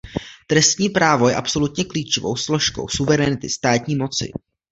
Trestní 0.47 0.89
právo 0.89 1.29
je 1.29 1.35
absolutně 1.35 1.83
klíčovou 1.85 2.35
složkou 2.35 2.87
suverenity 2.87 3.49
státní 3.49 3.95
moci. 3.95 4.31